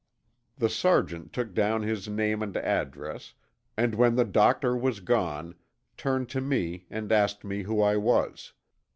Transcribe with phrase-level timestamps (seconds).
[0.57, 3.35] The Sergeant took down his name and address,
[3.77, 5.53] and, when the doctor was gone,
[5.95, 8.53] turned to me and asked me who I was.